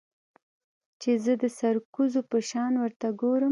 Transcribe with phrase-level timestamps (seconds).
[1.01, 3.49] چې زه د سرکوزو په شان ورته گورم.